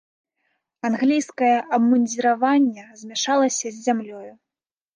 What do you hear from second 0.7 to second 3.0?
Англійскае абмундзіраванне